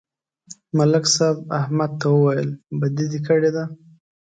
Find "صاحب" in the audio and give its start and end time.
1.15-1.37